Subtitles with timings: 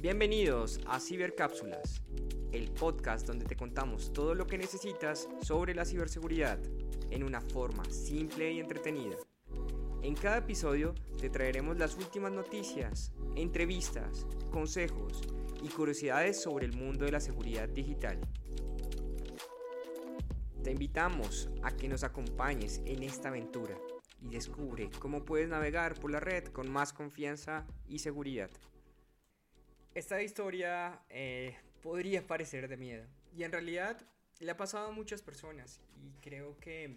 [0.00, 2.00] Bienvenidos a Cibercápsulas,
[2.52, 6.58] el podcast donde te contamos todo lo que necesitas sobre la ciberseguridad
[7.10, 9.16] en una forma simple y entretenida.
[10.00, 15.20] En cada episodio te traeremos las últimas noticias, entrevistas, consejos
[15.62, 18.18] y curiosidades sobre el mundo de la seguridad digital.
[20.64, 23.76] Te invitamos a que nos acompañes en esta aventura
[24.22, 28.50] y descubre cómo puedes navegar por la red con más confianza y seguridad.
[29.92, 33.04] Esta historia eh, podría parecer de miedo
[33.36, 34.00] y en realidad
[34.38, 36.96] le ha pasado a muchas personas y creo que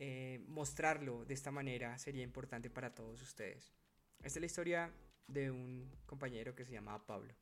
[0.00, 3.72] eh, mostrarlo de esta manera sería importante para todos ustedes.
[4.18, 4.92] Esta es la historia
[5.28, 7.32] de un compañero que se llamaba Pablo.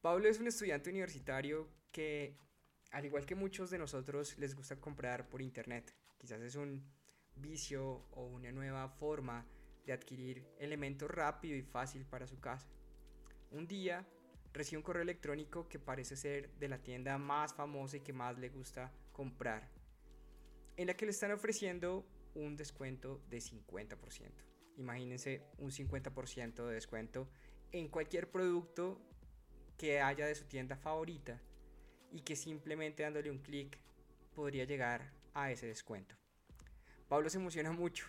[0.00, 2.38] Pablo es un estudiante universitario que,
[2.92, 5.94] al igual que muchos de nosotros, les gusta comprar por internet.
[6.18, 6.82] Quizás es un
[7.36, 9.46] vicio o una nueva forma
[9.84, 12.68] de adquirir elementos rápido y fácil para su casa.
[13.50, 14.06] Un día
[14.52, 18.38] recibe un correo electrónico que parece ser de la tienda más famosa y que más
[18.38, 19.68] le gusta comprar,
[20.76, 24.30] en la que le están ofreciendo un descuento de 50%.
[24.76, 27.28] Imagínense un 50% de descuento
[27.72, 29.00] en cualquier producto
[29.76, 31.40] que haya de su tienda favorita
[32.10, 33.78] y que simplemente dándole un clic
[34.34, 36.16] podría llegar a ese descuento.
[37.08, 38.06] Pablo se emociona mucho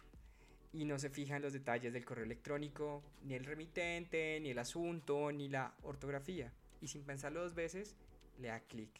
[0.75, 4.59] y no se fija en los detalles del correo electrónico, ni el remitente, ni el
[4.59, 6.51] asunto, ni la ortografía.
[6.81, 7.95] Y sin pensarlo dos veces,
[8.39, 8.91] le da clic.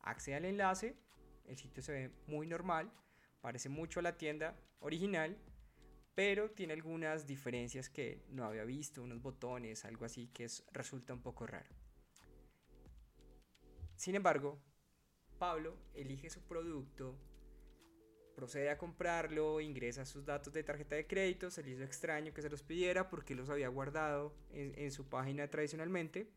[0.00, 0.94] Accede al enlace,
[1.46, 2.92] el sitio se ve muy normal,
[3.40, 5.38] parece mucho a la tienda original,
[6.14, 11.22] pero tiene algunas diferencias que no había visto, unos botones, algo así que resulta un
[11.22, 11.70] poco raro.
[13.96, 14.58] Sin embargo,
[15.38, 17.16] Pablo elige su producto
[18.34, 22.42] procede a comprarlo, ingresa sus datos de tarjeta de crédito, se le hizo extraño que
[22.42, 26.28] se los pidiera porque los había guardado en, su página tradicionalmente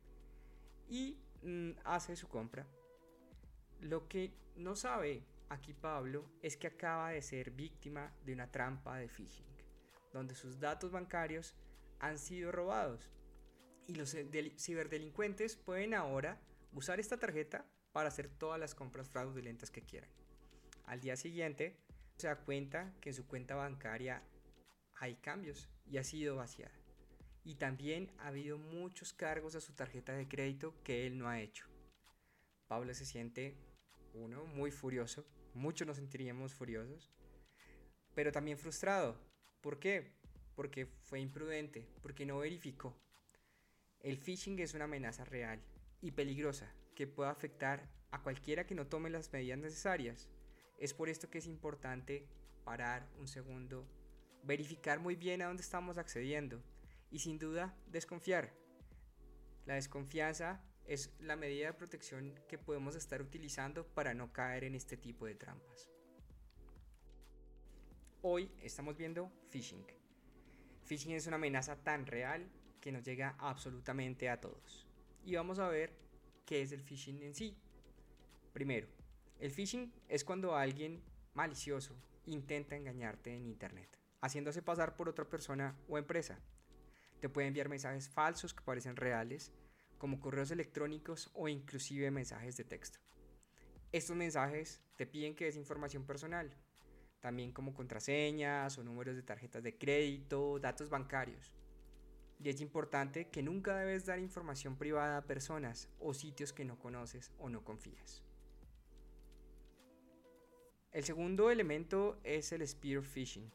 [0.90, 2.68] y mm, hace su compra.
[3.82, 8.98] Lo que no sabe aquí Pablo es que acaba de ser víctima de una trampa
[8.98, 9.46] de phishing,
[10.14, 11.56] donde sus datos bancarios
[12.00, 13.10] han sido robados
[13.88, 14.16] y los
[14.58, 16.40] ciberdelincuentes pueden ahora
[16.74, 20.10] usar esta tarjeta para hacer todas las compras fraudulentas que quieran.
[20.86, 21.76] Al día siguiente,
[22.18, 24.22] se da cuenta que en su cuenta bancaria
[24.96, 26.74] hay cambios y ha sido vaciada.
[27.44, 31.42] Y también ha habido muchos cargos a su tarjeta de crédito que él no ha
[31.42, 31.66] hecho.
[32.68, 33.56] Pablo se siente,
[34.14, 37.12] uno, muy furioso, muchos nos sentiríamos furiosos,
[38.14, 39.20] pero también frustrado.
[39.62, 40.14] ¿Por qué?
[40.56, 42.96] Porque fue imprudente, porque no verificó.
[44.02, 45.60] El phishing es una amenaza real
[46.02, 50.30] y peligrosa que puede afectar a cualquiera que no tome las medidas necesarias.
[50.78, 52.28] Es por esto que es importante
[52.64, 53.86] parar un segundo,
[54.44, 56.62] verificar muy bien a dónde estamos accediendo
[57.12, 58.54] y sin duda desconfiar.
[59.66, 64.76] La desconfianza es la medida de protección que podemos estar utilizando para no caer en
[64.76, 65.90] este tipo de trampas.
[68.22, 69.86] Hoy estamos viendo phishing.
[70.84, 72.48] Phishing es una amenaza tan real
[72.82, 74.88] que nos llega absolutamente a todos.
[75.24, 75.96] Y vamos a ver
[76.46, 77.58] qué es el phishing en sí.
[78.54, 78.88] Primero,
[79.40, 81.04] el phishing es cuando alguien
[81.34, 86.40] malicioso intenta engañarte en Internet, haciéndose pasar por otra persona o empresa.
[87.20, 89.52] Te puede enviar mensajes falsos que parecen reales,
[89.98, 93.00] como correos electrónicos o inclusive mensajes de texto.
[93.92, 96.52] Estos mensajes te piden que des información personal,
[97.20, 101.54] también como contraseñas o números de tarjetas de crédito, datos bancarios.
[102.40, 106.78] Y es importante que nunca debes dar información privada a personas o sitios que no
[106.78, 108.25] conoces o no confías.
[110.96, 113.52] El segundo elemento es el spear phishing.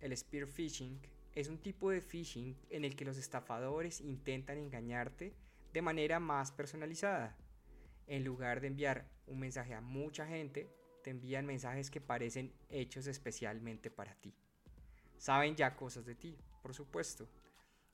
[0.00, 0.98] El spear phishing
[1.34, 5.34] es un tipo de phishing en el que los estafadores intentan engañarte
[5.74, 7.36] de manera más personalizada.
[8.06, 10.74] En lugar de enviar un mensaje a mucha gente,
[11.04, 14.32] te envían mensajes que parecen hechos especialmente para ti.
[15.18, 17.28] Saben ya cosas de ti, por supuesto,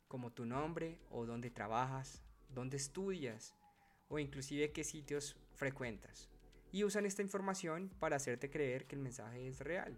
[0.06, 3.56] como tu nombre o dónde trabajas, dónde estudias
[4.08, 6.28] o inclusive qué sitios frecuentas
[6.72, 9.96] y usan esta información para hacerte creer que el mensaje es real.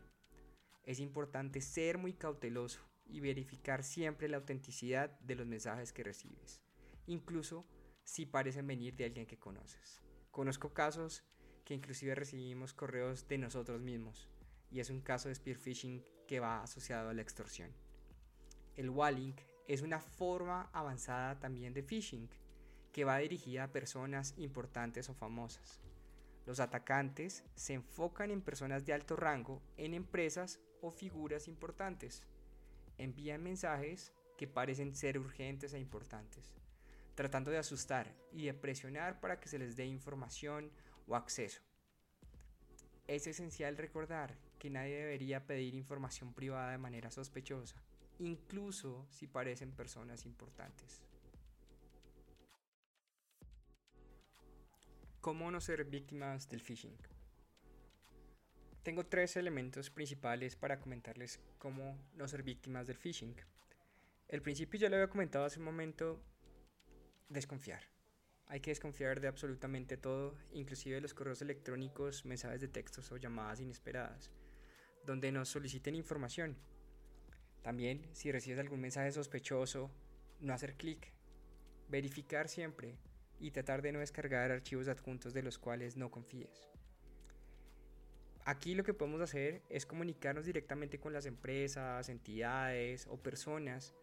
[0.82, 6.61] Es importante ser muy cauteloso y verificar siempre la autenticidad de los mensajes que recibes,
[7.06, 7.65] incluso
[8.03, 10.03] si parecen venir de alguien que conoces.
[10.31, 11.25] Conozco casos
[11.65, 14.29] que inclusive recibimos correos de nosotros mismos
[14.70, 17.70] y es un caso de spear phishing que va asociado a la extorsión.
[18.75, 19.35] El walling
[19.69, 22.29] es una forma avanzada también de phishing
[22.93, 25.81] que va dirigida a personas importantes o famosas.
[26.46, 32.23] Los atacantes se enfocan en personas de alto rango, en empresas o figuras importantes.
[32.99, 36.52] Envían mensajes que parecen ser urgentes e importantes.
[37.14, 40.70] tratando de asustar y de presionar para que se les dé información
[41.06, 41.62] o acceso.
[43.06, 47.76] Es esencial recordar que nadie debería pedir información privada de manera sospechosa,
[48.19, 51.02] incluso si parecen personas importantes.
[55.25, 56.99] ¿Cómo no ser víctimas del phishing?
[58.82, 63.35] Tengo tres elementos principales para comentarles cómo no ser víctimas del phishing.
[64.29, 66.21] El principio ya lo había comentado hace un momento,
[67.31, 67.85] desconfiar.
[68.49, 73.17] Hay que desconfiar de absolutamente todo, inclusive de los correos electrónicos, mensajes de textos o
[73.17, 74.31] llamadas inesperadas,
[75.06, 76.59] donde nos soliciten información.
[77.62, 79.91] También, si recibes algún mensaje sospechoso,
[80.41, 81.15] no hacer clic.
[81.88, 82.99] Verificar siempre
[83.41, 86.69] y tratar de no descargar archivos adjuntos de los cuales no confíes.
[88.47, 93.95] Aquí lo que podemos hacer es comunicarnos directamente con las empresas, entidades o personas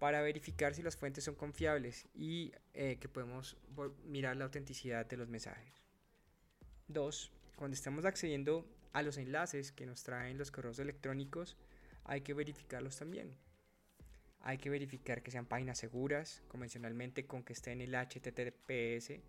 [0.00, 3.56] para verificar si las fuentes son confiables y eh, que podemos
[4.04, 5.84] mirar la autenticidad de los mensajes.
[6.88, 11.56] Dos, cuando estamos accediendo a los enlaces que nos traen los correos electrónicos,
[12.04, 13.36] hay que verificarlos también.
[14.46, 19.20] Hay que verificar que sean páginas seguras, convencionalmente con que estén en el HTTPS.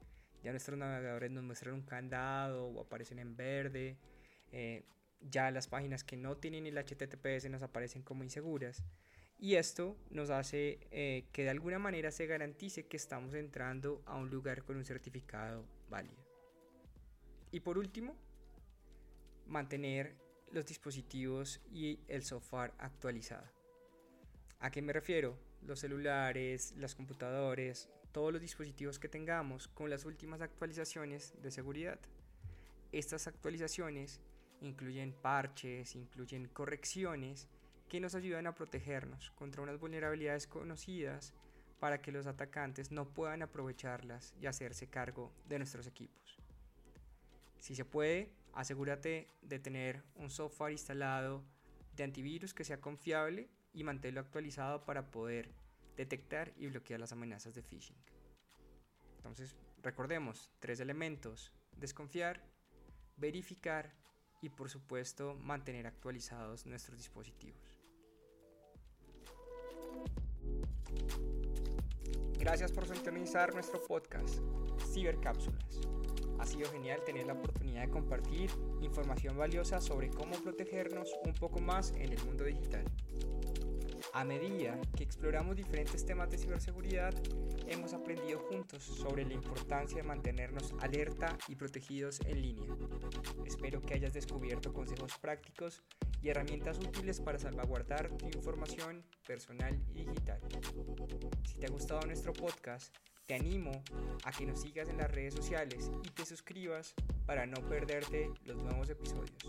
[0.43, 3.97] Ya nuestros navegadores nos muestran un candado o aparecen en verde
[4.51, 4.83] eh,
[5.19, 8.83] ya las páginas que no tienen el HTTPS nos aparecen como inseguras.
[9.37, 14.15] Y esto nos hace eh, que de alguna manera se garantice que estamos entrando a
[14.15, 16.23] un lugar con un certificado válido.
[17.51, 18.15] Y por último,
[19.47, 20.15] mantener
[20.51, 23.45] los dispositivos y el software actualizado.
[24.65, 25.37] ¿A qué me refiero?
[25.61, 31.99] Los celulares, los computadores, todos los dispositivos que tengamos con las últimas actualizaciones de seguridad.
[32.91, 34.21] Estas actualizaciones
[34.61, 37.47] incluyen parches, incluyen correcciones
[37.87, 41.35] que nos ayudan a protegernos contra unas vulnerabilidades conocidas
[41.79, 46.39] para que los atacantes no puedan aprovecharlas y hacerse cargo de nuestros equipos.
[47.59, 51.43] Si se puede, asegúrate de tener un software instalado
[51.95, 55.51] de antivirus que sea confiable y manténlo actualizado para poder
[55.97, 57.97] detectar y bloquear las amenazas de phishing.
[59.17, 62.41] Entonces, recordemos, tres elementos, desconfiar,
[63.17, 63.93] verificar
[64.41, 67.79] y por supuesto mantener actualizados nuestros dispositivos.
[72.39, 74.39] Gracias por sintonizar nuestro podcast,
[74.93, 75.81] Cibercápsulas.
[76.37, 78.51] Ha sido genial tener la oportunidad de compartir
[78.81, 82.85] información valiosa sobre cómo protegernos un poco más en el mundo digital.
[84.15, 87.13] A medida que exploramos diferentes temas de ciberseguridad,
[87.67, 92.69] hemos aprendido juntos sobre la importancia de mantenernos alerta y protegidos en línea.
[93.45, 95.83] Espero que hayas descubierto consejos prácticos
[96.21, 100.39] y herramientas útiles para salvaguardar tu información personal y digital.
[101.43, 102.95] Si te ha gustado nuestro podcast,
[103.25, 103.83] te animo
[104.23, 106.93] a que nos sigas en las redes sociales y te suscribas
[107.25, 109.43] para no perderte los nuevos episodios.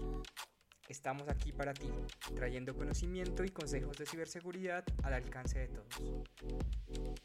[0.88, 1.91] Estamos aquí para ti,
[2.37, 5.88] trayendo conocimiento y consejos de ciberseguridad al alcance de todos.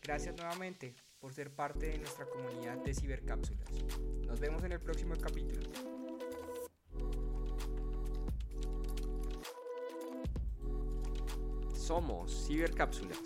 [0.02, 3.70] Gracias nuevamente por ser parte de nuestra comunidad de cibercápsulas.
[4.26, 5.70] Nos vemos en el próximo capítulo.
[11.76, 13.20] Somos Cibercápsulas,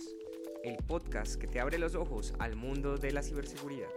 [0.63, 3.89] el podcast que te abre los ojos al mundo de la ciberseguridad.